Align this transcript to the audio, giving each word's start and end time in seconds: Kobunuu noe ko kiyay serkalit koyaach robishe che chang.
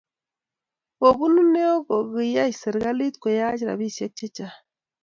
Kobunuu 0.99 1.47
noe 1.53 1.75
ko 1.85 1.95
kiyay 2.11 2.51
serkalit 2.59 3.15
koyaach 3.21 3.61
robishe 3.67 4.05
che 4.17 4.27
chang. 4.35 4.55